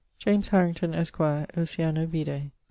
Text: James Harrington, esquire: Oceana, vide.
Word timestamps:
James 0.17 0.47
Harrington, 0.47 0.95
esquire: 0.95 1.45
Oceana, 1.55 2.07
vide. 2.07 2.49